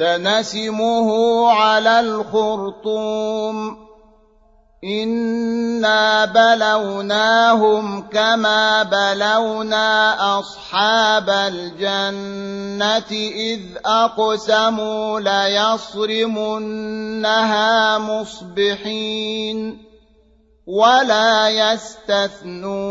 سنسمه 0.00 1.08
على 1.52 2.00
الخرطوم. 2.00 3.76
انا 4.84 6.24
بلوناهم 6.24 8.08
كما 8.08 8.82
بلونا 8.82 10.16
اصحاب 10.38 11.30
الجنه 11.30 13.10
اذ 13.36 13.60
اقسموا 13.84 15.20
ليصرمنها 15.20 16.68
مصبحين 17.98 19.78
ولا 20.66 21.48
يستثنون 21.48 22.90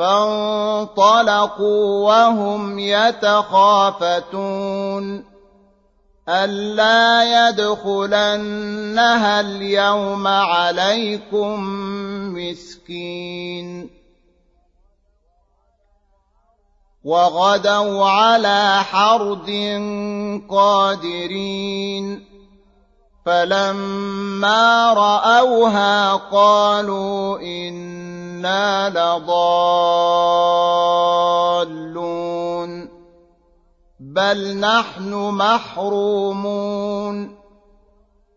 فانطلقوا 0.00 1.84
وهم 2.08 2.78
يتخافتون. 2.78 4.04
ألا 6.28 7.48
يدخلنها 7.48 9.40
اليوم 9.40 10.26
عليكم 10.26 11.60
مسكين. 12.34 13.90
وغدوا 17.04 18.04
على 18.04 18.84
حرد 18.84 19.50
قادرين. 20.50 22.30
فلما 23.26 24.92
رأوها 24.92 26.14
قالوا 26.14 27.40
إن 27.40 27.99
إنا 28.40 28.88
لضالون 28.88 29.40
بل 34.00 34.56
نحن 34.56 35.14
محرومون 35.14 37.36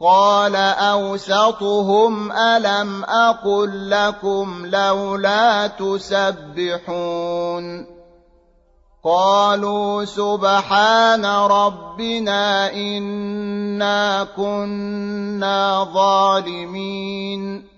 قال 0.00 0.56
أوسطهم 0.56 2.32
ألم 2.32 3.04
أقل 3.04 3.90
لكم 3.90 4.66
لولا 4.66 5.66
تسبحون 5.66 7.18
قالوا 9.04 10.04
سبحان 10.04 11.26
ربنا 11.26 12.72
إنا 12.72 14.24
كنا 14.36 15.88
ظالمين 15.94 17.77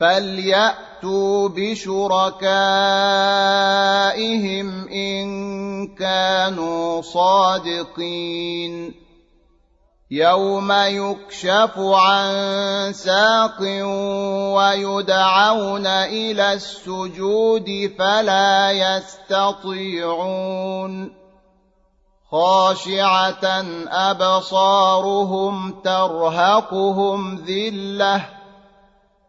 فليأتوا 0.00 1.48
بشركائهم 1.48 2.38
إن 4.88 5.28
كانوا 5.94 7.02
صادقين 7.02 8.94
يوم 10.10 10.72
يكشف 10.72 11.78
عن 11.78 12.92
ساق 12.92 13.60
ويدعون 14.56 15.86
إلى 15.86 16.52
السجود 16.52 17.92
فلا 17.98 18.70
يستطيعون 18.96 20.38
خاشعة 22.30 23.64
أبصارهم 23.88 25.80
ترهقهم 25.80 27.36
ذِلَّةٌ 27.36 28.37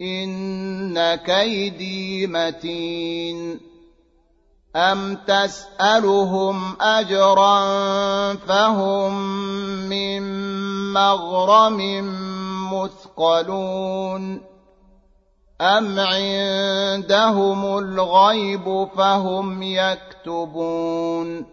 ان 0.00 1.14
كيدي 1.14 2.26
متين 2.26 3.60
ام 4.76 5.14
تسالهم 5.14 6.76
اجرا 6.80 7.54
فهم 8.34 9.14
من 9.88 10.22
مغرم 10.92 11.80
مثقلون 12.72 14.42
ام 15.60 16.00
عندهم 16.00 17.78
الغيب 17.78 18.88
فهم 18.96 19.62
يكتبون 19.62 21.46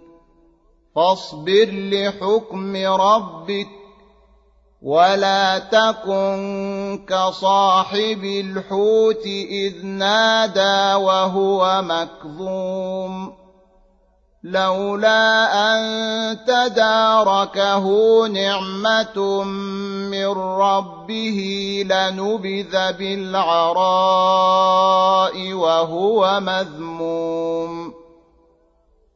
فاصبر 0.96 1.70
لحكم 1.72 2.76
ربك 2.76 3.81
ولا 4.82 5.60
تكن 5.60 7.06
كصاحب 7.10 8.24
الحوت 8.24 9.26
إذ 9.26 9.86
نادى 9.86 10.94
وهو 11.04 11.82
مكظوم 11.82 13.34
لولا 14.44 15.54
أن 15.54 16.38
تداركه 16.46 17.88
نعمة 18.28 19.44
من 20.10 20.28
ربه 20.38 21.40
لنبذ 21.90 22.94
بالعراء 22.98 23.94
وهو 25.54 26.40
مذموم 26.40 27.31